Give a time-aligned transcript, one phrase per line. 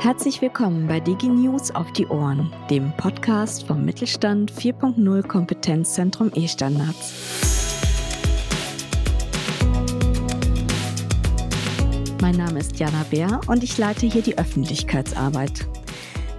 [0.00, 7.14] Herzlich willkommen bei DigiNews auf die Ohren, dem Podcast vom Mittelstand 4.0 Kompetenzzentrum E-Standards.
[12.20, 15.66] Mein Name ist Jana Bär und ich leite hier die Öffentlichkeitsarbeit.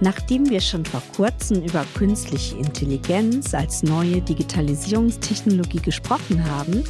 [0.00, 6.84] Nachdem wir schon vor kurzem über künstliche Intelligenz als neue Digitalisierungstechnologie gesprochen haben,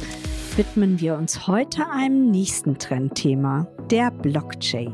[0.55, 4.93] widmen wir uns heute einem nächsten Trendthema, der Blockchain.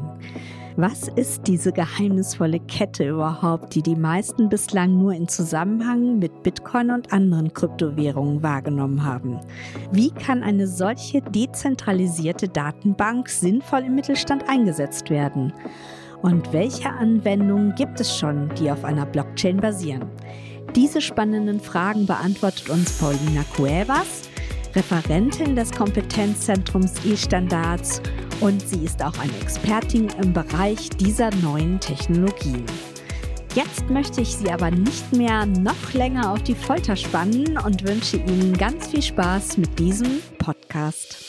[0.82, 6.92] Was ist diese geheimnisvolle Kette überhaupt, die die meisten bislang nur in Zusammenhang mit Bitcoin
[6.92, 9.42] und anderen Kryptowährungen wahrgenommen haben?
[9.92, 15.52] Wie kann eine solche dezentralisierte Datenbank sinnvoll im Mittelstand eingesetzt werden?
[16.22, 20.06] Und welche Anwendungen gibt es schon, die auf einer Blockchain basieren?
[20.78, 24.30] Diese spannenden Fragen beantwortet uns Paulina Cuevas,
[24.74, 28.02] Referentin des Kompetenzzentrums E-Standards
[28.42, 32.66] und sie ist auch eine Expertin im Bereich dieser neuen Technologien.
[33.56, 38.18] Jetzt möchte ich Sie aber nicht mehr noch länger auf die Folter spannen und wünsche
[38.18, 41.29] Ihnen ganz viel Spaß mit diesem Podcast.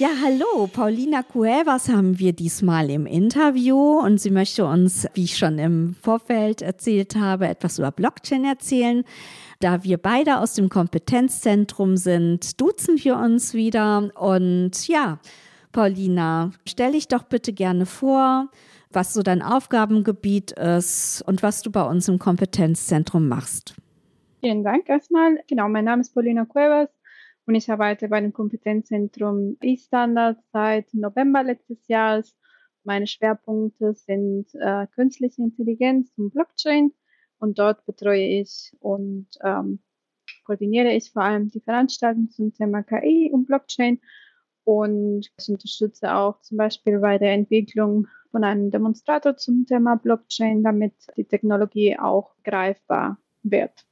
[0.00, 5.36] Ja, hallo, Paulina Cuevas haben wir diesmal im Interview und sie möchte uns, wie ich
[5.36, 9.04] schon im Vorfeld erzählt habe, etwas über Blockchain erzählen.
[9.58, 15.18] Da wir beide aus dem Kompetenzzentrum sind, duzen wir uns wieder und ja,
[15.70, 18.48] Paulina, stell dich doch bitte gerne vor,
[18.90, 23.74] was so dein Aufgabengebiet ist und was du bei uns im Kompetenzzentrum machst.
[24.40, 25.40] Vielen Dank erstmal.
[25.46, 26.88] Genau, mein Name ist Paulina Cuevas.
[27.50, 32.36] Und ich arbeite bei dem Kompetenzzentrum E-Standard seit November letztes Jahres.
[32.84, 36.92] Meine Schwerpunkte sind äh, künstliche Intelligenz und Blockchain.
[37.40, 39.80] Und dort betreue ich und ähm,
[40.44, 44.00] koordiniere ich vor allem die Veranstaltungen zum Thema KI und Blockchain.
[44.62, 50.62] Und ich unterstütze auch zum Beispiel bei der Entwicklung von einem Demonstrator zum Thema Blockchain,
[50.62, 53.88] damit die Technologie auch greifbar wird.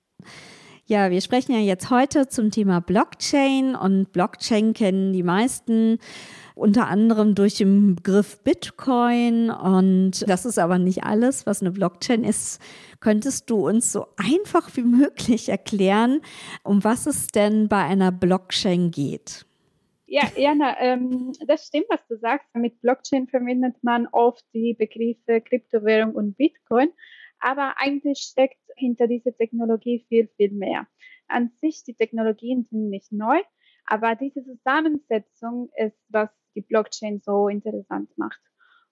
[0.91, 5.99] Ja, wir sprechen ja jetzt heute zum Thema Blockchain und Blockchain kennen die meisten
[6.55, 12.25] unter anderem durch den Begriff Bitcoin und das ist aber nicht alles, was eine Blockchain
[12.25, 12.63] ist.
[13.01, 16.23] Könntest du uns so einfach wie möglich erklären,
[16.63, 19.45] um was es denn bei einer Blockchain geht?
[20.07, 22.49] Ja, Jana, ähm, das stimmt, was du sagst.
[22.55, 26.89] Mit Blockchain verbindet man oft die Begriffe Kryptowährung und Bitcoin.
[27.41, 30.87] Aber eigentlich steckt hinter dieser Technologie viel, viel mehr.
[31.27, 33.41] An sich, die Technologien sind nicht neu,
[33.85, 38.41] aber diese Zusammensetzung ist, was die Blockchain so interessant macht.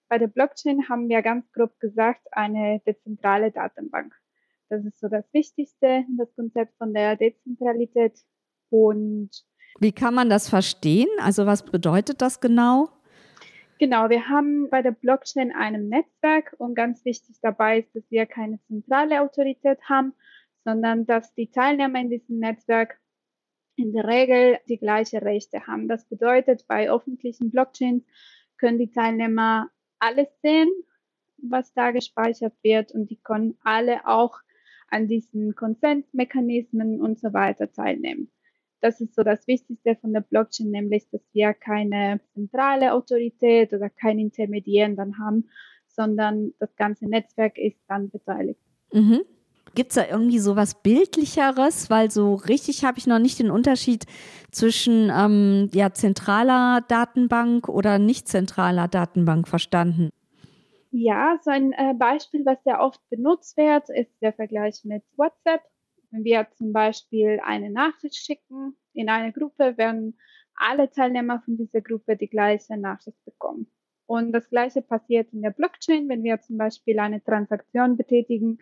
[0.09, 4.13] Bei der Blockchain haben wir ganz grob gesagt eine dezentrale Datenbank.
[4.69, 8.19] Das ist so das Wichtigste, das Konzept von der Dezentralität.
[8.69, 9.31] Und
[9.79, 11.09] wie kann man das verstehen?
[11.19, 12.89] Also was bedeutet das genau?
[13.79, 18.25] Genau, wir haben bei der Blockchain ein Netzwerk und ganz wichtig dabei ist, dass wir
[18.25, 20.13] keine zentrale Autorität haben,
[20.63, 22.99] sondern dass die Teilnehmer in diesem Netzwerk
[23.75, 25.87] in der Regel die gleichen Rechte haben.
[25.87, 28.03] Das bedeutet, bei öffentlichen Blockchains
[28.57, 30.69] können die Teilnehmer alles sehen,
[31.37, 34.39] was da gespeichert wird und die können alle auch
[34.89, 38.31] an diesen Konsensmechanismen und so weiter teilnehmen.
[38.81, 43.89] Das ist so das Wichtigste von der Blockchain, nämlich, dass wir keine zentrale Autorität oder
[43.89, 45.49] kein Intermediären dann haben,
[45.87, 48.59] sondern das ganze Netzwerk ist dann beteiligt.
[48.93, 49.21] Mhm.
[49.75, 51.89] Gibt es da irgendwie so was Bildlicheres?
[51.89, 54.05] Weil so richtig habe ich noch nicht den Unterschied
[54.51, 60.09] zwischen ähm, ja, zentraler Datenbank oder nicht zentraler Datenbank verstanden.
[60.91, 65.61] Ja, so ein äh, Beispiel, was sehr oft benutzt wird, ist der Vergleich mit WhatsApp.
[66.17, 70.17] Wenn wir zum Beispiel eine Nachricht schicken in eine Gruppe, werden
[70.55, 73.67] alle Teilnehmer von dieser Gruppe die gleiche Nachricht bekommen.
[74.07, 78.57] Und das Gleiche passiert in der Blockchain, wenn wir zum Beispiel eine Transaktion betätigen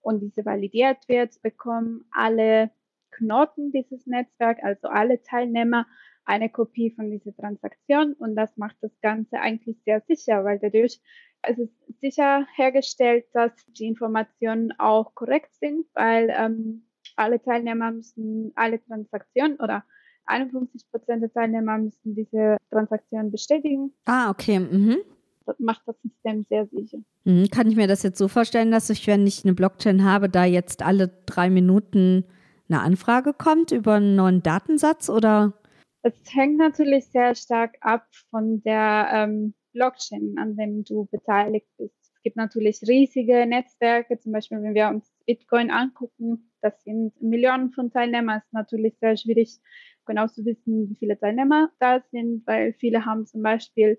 [0.00, 2.70] und diese validiert wird, bekommen alle
[3.10, 5.88] Knoten dieses Netzwerks, also alle Teilnehmer,
[6.24, 11.00] eine Kopie von dieser Transaktion und das macht das Ganze eigentlich sehr sicher, weil dadurch
[11.42, 16.86] es ist sicher hergestellt, dass die Informationen auch korrekt sind, weil ähm,
[17.16, 19.84] alle Teilnehmer müssen alle Transaktionen oder
[20.26, 23.92] 51 Prozent der Teilnehmer müssen diese Transaktion bestätigen.
[24.04, 24.58] Ah, okay.
[24.58, 24.98] Mhm.
[25.46, 26.98] Das macht das System sehr sicher.
[27.24, 27.48] Mhm.
[27.50, 30.44] Kann ich mir das jetzt so vorstellen, dass ich, wenn ich eine Blockchain habe, da
[30.44, 32.24] jetzt alle drei Minuten
[32.68, 35.52] eine Anfrage kommt über einen neuen Datensatz oder?
[36.02, 41.94] Es hängt natürlich sehr stark ab von der ähm, Blockchain, an dem du beteiligt bist.
[42.14, 47.72] Es gibt natürlich riesige Netzwerke, zum Beispiel wenn wir uns Bitcoin angucken, Das sind Millionen
[47.72, 48.38] von Teilnehmern.
[48.38, 49.58] Es ist natürlich sehr schwierig,
[50.06, 53.98] genau zu wissen, wie viele Teilnehmer da sind, weil viele haben zum Beispiel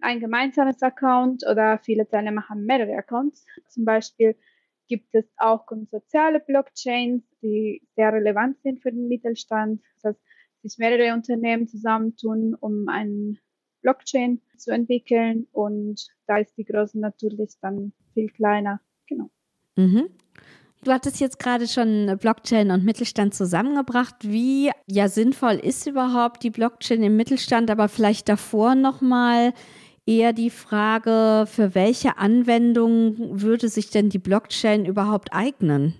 [0.00, 3.46] ein gemeinsames Account oder viele Teilnehmer haben mehrere Accounts.
[3.68, 4.36] Zum Beispiel
[4.88, 9.80] gibt es auch soziale Blockchains, die sehr relevant sind für den Mittelstand.
[10.02, 10.20] Das heißt,
[10.62, 13.38] sich mehrere Unternehmen zusammentun, um einen
[13.82, 18.80] Blockchain zu entwickeln und da ist die Größe natürlich dann viel kleiner.
[19.06, 19.30] Genau.
[19.76, 20.10] Mhm.
[20.84, 24.16] Du hattest jetzt gerade schon Blockchain und Mittelstand zusammengebracht.
[24.22, 29.52] Wie ja sinnvoll ist überhaupt die Blockchain im Mittelstand, aber vielleicht davor nochmal
[30.06, 35.94] eher die Frage, für welche Anwendung würde sich denn die Blockchain überhaupt eignen?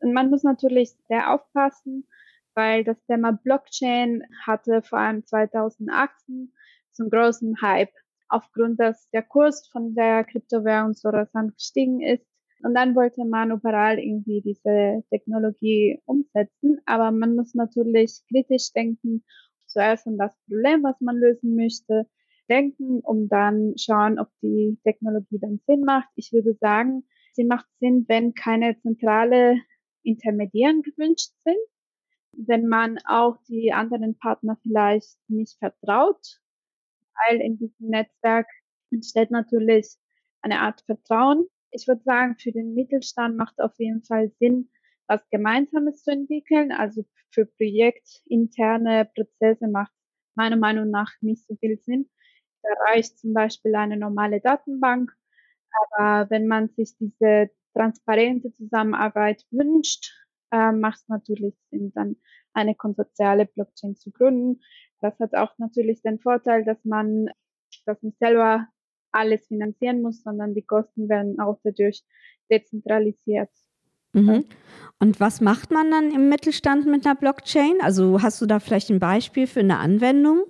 [0.00, 2.06] Man muss natürlich sehr aufpassen,
[2.54, 6.52] weil das Thema Blockchain hatte vor allem 2018
[6.92, 7.92] zum großen Hype
[8.28, 12.24] aufgrund, dass der Kurs von der Kryptowährung so rasant gestiegen ist.
[12.62, 16.80] Und dann wollte man überall irgendwie diese Technologie umsetzen.
[16.86, 19.24] Aber man muss natürlich kritisch denken,
[19.66, 22.06] zuerst an das Problem, was man lösen möchte,
[22.48, 26.08] denken, um dann schauen, ob die Technologie dann Sinn macht.
[26.16, 29.60] Ich würde sagen, sie macht Sinn, wenn keine zentrale
[30.02, 31.58] Intermediären gewünscht sind,
[32.32, 36.40] wenn man auch die anderen Partner vielleicht nicht vertraut,
[37.26, 38.46] weil in diesem Netzwerk
[38.90, 39.96] entsteht natürlich
[40.40, 41.46] eine Art Vertrauen.
[41.70, 44.70] Ich würde sagen, für den Mittelstand macht auf jeden Fall Sinn,
[45.06, 46.72] was Gemeinsames zu entwickeln.
[46.72, 49.92] Also für projektinterne Prozesse macht
[50.34, 52.08] meiner Meinung nach nicht so viel Sinn.
[52.62, 55.12] Da reicht zum Beispiel eine normale Datenbank.
[55.96, 60.12] Aber wenn man sich diese transparente Zusammenarbeit wünscht,
[60.50, 62.16] äh, macht es natürlich Sinn, dann
[62.54, 64.62] eine konsortiale Blockchain zu gründen.
[65.00, 67.28] Das hat auch natürlich den Vorteil, dass man
[67.84, 68.66] das nicht selber
[69.12, 72.02] alles finanzieren muss, sondern die Kosten werden auch dadurch
[72.50, 73.50] dezentralisiert.
[74.12, 74.44] Mhm.
[74.98, 77.80] Und was macht man dann im Mittelstand mit einer Blockchain?
[77.80, 80.44] Also hast du da vielleicht ein Beispiel für eine Anwendung?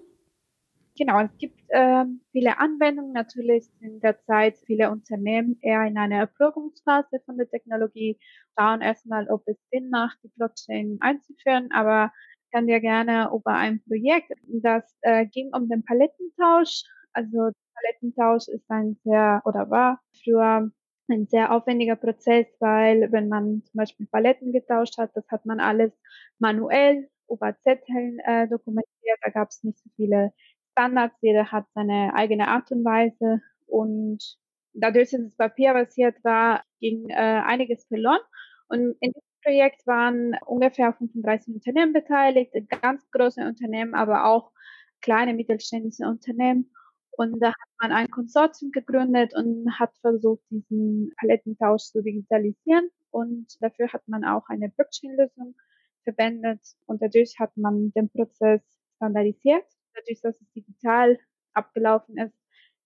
[0.96, 3.12] Genau, es gibt äh, viele Anwendungen.
[3.12, 8.18] Natürlich sind derzeit viele Unternehmen eher in einer Erprobungsphase von der Technologie,
[8.58, 12.10] schauen erstmal, ob es Sinn macht, die Blockchain einzuführen, aber
[12.44, 16.82] ich kann dir gerne über ein Projekt, das äh, ging um den Palettentausch.
[17.18, 20.70] Also Palettentausch ist ein sehr oder war früher
[21.10, 25.58] ein sehr aufwendiger Prozess, weil wenn man zum Beispiel Paletten getauscht hat, das hat man
[25.58, 25.92] alles
[26.38, 29.18] manuell über Zetteln äh, dokumentiert.
[29.22, 30.32] Da gab es nicht so viele
[30.72, 34.22] Standards, jeder hat seine eigene Art und Weise und
[34.74, 38.20] dadurch, dass es papierbasiert war, ging äh, einiges verloren.
[38.68, 44.52] Und in diesem Projekt waren ungefähr 35 Unternehmen beteiligt, ganz große Unternehmen, aber auch
[45.00, 46.70] kleine mittelständische Unternehmen.
[47.18, 52.88] Und da hat man ein Konsortium gegründet und hat versucht, diesen Palettentausch zu digitalisieren.
[53.10, 55.56] Und dafür hat man auch eine Blockchain-Lösung
[56.04, 56.60] verwendet.
[56.86, 58.62] Und dadurch hat man den Prozess
[58.96, 59.64] standardisiert
[59.98, 61.18] dadurch, dass es digital
[61.52, 62.34] abgelaufen ist,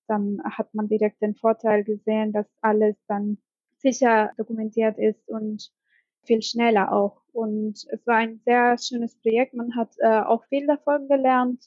[0.09, 3.39] dann hat man direkt den Vorteil gesehen, dass alles dann
[3.79, 5.73] sicher dokumentiert ist und
[6.25, 7.23] viel schneller auch.
[7.33, 9.55] Und es war ein sehr schönes Projekt.
[9.55, 11.65] Man hat äh, auch viel davon gelernt.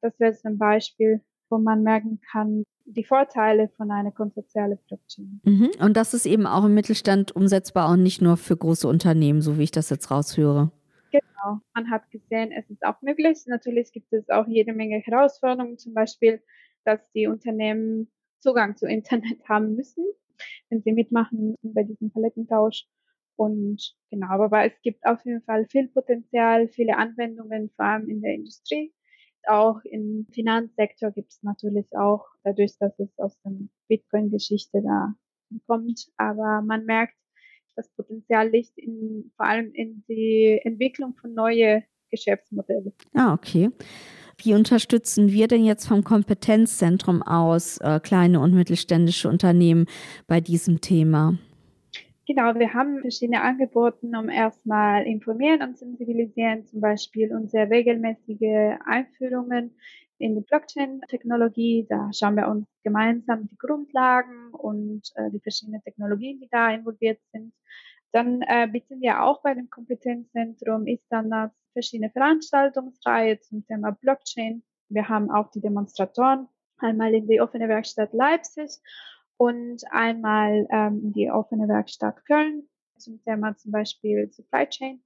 [0.00, 1.20] Das wäre ein Beispiel,
[1.52, 5.40] wo man merken kann, die Vorteile von einer konsortialen Blockchain.
[5.44, 5.70] Mhm.
[5.78, 9.58] Und das ist eben auch im Mittelstand umsetzbar und nicht nur für große Unternehmen, so
[9.58, 10.72] wie ich das jetzt raushöre.
[11.12, 13.38] Genau, man hat gesehen, es ist auch möglich.
[13.46, 16.42] Natürlich gibt es auch jede Menge Herausforderungen, zum Beispiel,
[16.84, 20.04] dass die Unternehmen Zugang zu Internet haben müssen,
[20.70, 22.86] wenn sie mitmachen müssen bei diesem Palettentausch.
[23.36, 28.22] Und genau, aber es gibt auf jeden Fall viel Potenzial, viele Anwendungen, vor allem in
[28.22, 28.92] der Industrie.
[29.48, 33.52] Auch im Finanzsektor gibt es natürlich auch, dadurch, dass es aus der
[33.88, 35.14] Bitcoin-Geschichte da
[35.66, 36.08] kommt.
[36.16, 37.14] Aber man merkt,
[37.76, 42.92] das Potenzial liegt in, vor allem in die Entwicklung von neuen Geschäftsmodellen.
[43.14, 43.70] Ah, okay.
[44.38, 49.86] Wie unterstützen wir denn jetzt vom Kompetenzzentrum aus äh, kleine und mittelständische Unternehmen
[50.26, 51.38] bei diesem Thema?
[52.34, 59.76] Genau, wir haben verschiedene Angebote, um erstmal informieren und sensibilisieren, zum Beispiel unsere regelmäßige Einführungen
[60.16, 61.84] in die Blockchain-Technologie.
[61.90, 67.20] Da schauen wir uns gemeinsam die Grundlagen und äh, die verschiedenen Technologien, die da involviert
[67.32, 67.52] sind.
[68.12, 74.62] Dann äh, bieten wir auch bei dem Kompetenzzentrum E-Standards verschiedene Veranstaltungsreihe zum Thema Blockchain.
[74.88, 76.48] Wir haben auch die Demonstratoren,
[76.78, 78.70] einmal in die offene Werkstatt Leipzig
[79.42, 85.02] und einmal ähm, die offene Werkstatt Köln zum Thema zum Beispiel Supply Chain.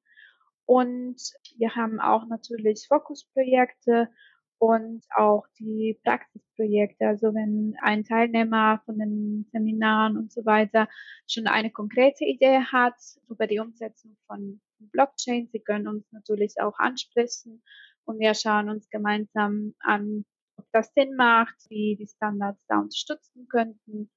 [0.66, 1.16] Und
[1.57, 4.11] wir haben auch natürlich Fokusprojekte
[4.59, 7.07] und auch die Praxisprojekte.
[7.07, 10.87] Also wenn ein Teilnehmer von den Seminaren und so weiter
[11.26, 13.00] schon eine konkrete Idee hat
[13.31, 17.62] über die Umsetzung von Blockchain, sie können uns natürlich auch ansprechen
[18.05, 20.26] und wir schauen uns gemeinsam an,
[20.59, 24.11] ob das Sinn macht, wie die Standards da unterstützen könnten.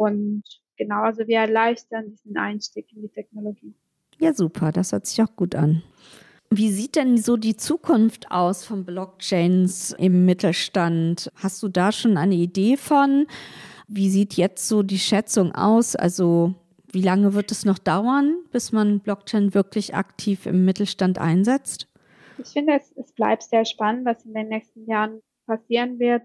[0.00, 0.44] Und
[0.78, 3.74] genau, also wir erleichtern diesen Einstieg in die Technologie.
[4.18, 5.82] Ja, super, das hört sich auch gut an.
[6.48, 11.30] Wie sieht denn so die Zukunft aus von Blockchains im Mittelstand?
[11.34, 13.26] Hast du da schon eine Idee von?
[13.88, 15.96] Wie sieht jetzt so die Schätzung aus?
[15.96, 16.54] Also
[16.90, 21.88] wie lange wird es noch dauern, bis man Blockchain wirklich aktiv im Mittelstand einsetzt?
[22.38, 26.22] Ich finde, es, es bleibt sehr spannend, was in den nächsten Jahren passieren wird.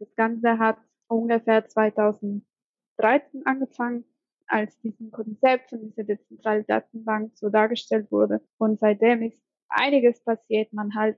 [0.00, 1.64] Das Ganze hat ungefähr
[2.96, 4.04] 2013 angefangen
[4.46, 8.40] als diesem Konzept von dieser dezentralen Datenbank so dargestellt wurde.
[8.58, 10.72] Und seitdem ist einiges passiert.
[10.72, 11.16] Man hat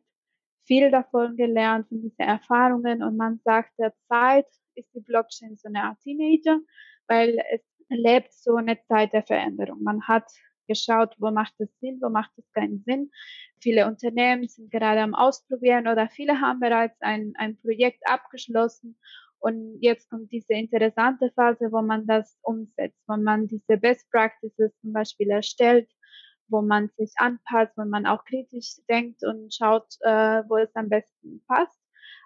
[0.67, 5.85] viel davon gelernt, von diesen Erfahrungen und man sagt, derzeit ist die Blockchain so eine
[5.85, 6.59] Art Teenager,
[7.09, 9.83] weil es lebt so eine Zeit der Veränderung.
[9.83, 10.29] Man hat
[10.67, 13.11] geschaut, wo macht es Sinn, wo macht es keinen Sinn.
[13.61, 18.99] Viele Unternehmen sind gerade am Ausprobieren oder viele haben bereits ein, ein Projekt abgeschlossen
[19.41, 24.73] und jetzt kommt diese interessante Phase, wo man das umsetzt, wo man diese Best Practices
[24.81, 25.89] zum Beispiel erstellt
[26.49, 30.89] wo man sich anpasst, wo man auch kritisch denkt und schaut, äh, wo es am
[30.89, 31.79] besten passt.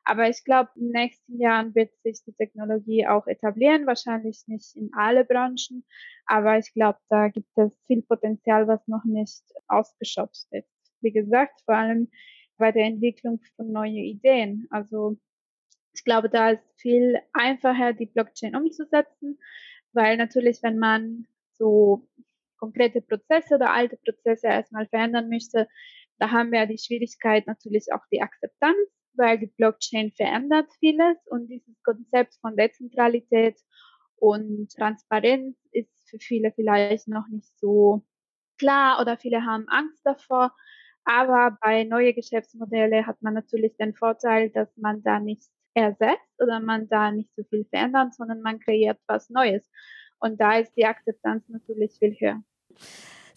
[0.04, 4.74] Aber ich glaube, in den nächsten Jahren wird sich die Technologie auch etablieren, wahrscheinlich nicht
[4.76, 5.84] in alle Branchen,
[6.26, 10.68] aber ich glaube, da gibt es viel Potenzial, was noch nicht ausgeschöpft ist.
[11.00, 12.10] Wie gesagt, vor allem
[12.56, 14.66] bei der Entwicklung von neuen Ideen.
[14.70, 15.16] Also
[15.92, 19.38] ich glaube, da ist viel einfacher, die Blockchain umzusetzen,
[19.92, 22.08] weil natürlich, wenn man so
[22.58, 25.68] konkrete Prozesse oder alte Prozesse erstmal verändern möchte,
[26.18, 28.76] da haben wir die Schwierigkeit natürlich auch die Akzeptanz,
[29.14, 33.58] weil die Blockchain verändert vieles und dieses Konzept von Dezentralität
[34.16, 38.04] und Transparenz ist für viele vielleicht noch nicht so
[38.58, 40.54] klar oder viele haben Angst davor.
[41.04, 46.60] Aber bei neuen Geschäftsmodellen hat man natürlich den Vorteil, dass man da nicht ersetzt oder
[46.60, 49.68] man da nicht so viel verändert, sondern man kreiert was Neues.
[50.18, 52.42] Und da ist die Akzeptanz natürlich viel höher.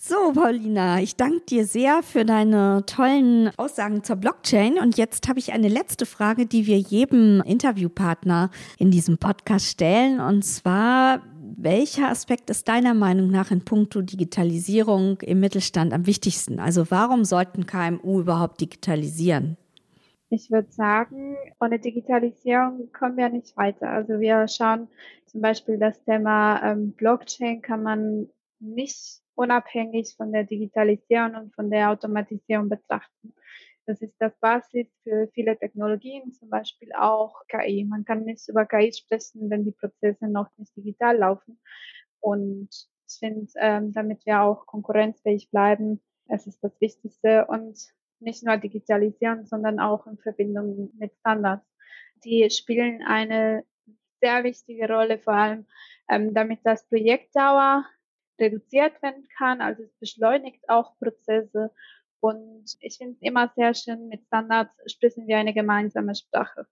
[0.06, 4.78] So, Paulina, ich danke dir sehr für deine tollen Aussagen zur Blockchain.
[4.78, 10.20] Und jetzt habe ich eine letzte Frage, die wir jedem Interviewpartner in diesem Podcast stellen.
[10.20, 11.22] Und zwar,
[11.56, 16.60] welcher Aspekt ist deiner Meinung nach in puncto Digitalisierung im Mittelstand am wichtigsten?
[16.60, 19.56] Also warum sollten KMU überhaupt digitalisieren?
[20.36, 23.92] Ich würde sagen, ohne Digitalisierung kommen wir nicht weiter.
[23.92, 24.88] Also wir schauen
[25.28, 31.70] zum Beispiel das Thema ähm, Blockchain kann man nicht unabhängig von der Digitalisierung und von
[31.70, 33.36] der Automatisierung betrachten.
[33.86, 37.86] Das ist das Basis für viele Technologien, zum Beispiel auch KI.
[37.86, 41.60] Man kann nicht über KI sprechen, wenn die Prozesse noch nicht digital laufen.
[42.22, 42.70] Und
[43.08, 47.94] ich finde, ähm, damit wir auch konkurrenzfähig bleiben, es ist das Wichtigste und
[48.24, 51.66] nicht nur digitalisieren, sondern auch in Verbindung mit Standards.
[52.24, 53.64] Die spielen eine
[54.22, 55.66] sehr wichtige Rolle, vor allem
[56.10, 57.86] ähm, damit das Projektdauer
[58.40, 59.62] reduziert werden kann.
[59.62, 61.72] Also es beschleunigt auch Prozesse.
[62.20, 66.66] Und ich finde es immer sehr schön, mit Standards sprechen wir eine gemeinsame Sprache.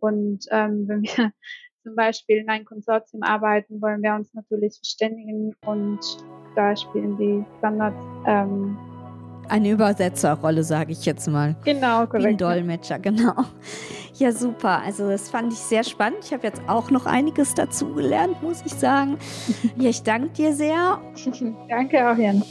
[0.00, 1.32] Und ähm, wenn wir
[1.82, 6.00] zum Beispiel in einem Konsortium arbeiten, wollen wir uns natürlich verständigen und
[6.56, 7.96] da spielen die Standards
[8.26, 8.76] ähm,
[9.48, 11.56] eine Übersetzerrolle, sage ich jetzt mal.
[11.64, 12.26] Genau, korrekt.
[12.26, 13.34] Ein Dolmetscher, genau.
[14.14, 14.82] Ja, super.
[14.82, 16.18] Also das fand ich sehr spannend.
[16.24, 19.18] Ich habe jetzt auch noch einiges dazu gelernt, muss ich sagen.
[19.78, 20.98] Ja, ich danke dir sehr.
[21.68, 22.42] danke auch, Jan.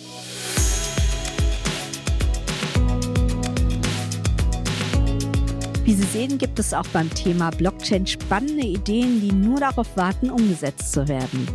[5.84, 10.30] Wie Sie sehen, gibt es auch beim Thema Blockchain spannende Ideen, die nur darauf warten,
[10.30, 11.48] umgesetzt zu werden.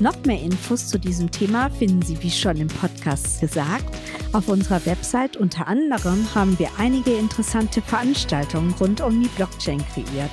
[0.00, 3.94] Noch mehr Infos zu diesem Thema finden Sie, wie schon im Podcast gesagt,
[4.32, 5.36] auf unserer Website.
[5.36, 10.30] Unter anderem haben wir einige interessante Veranstaltungen rund um die Blockchain kreiert.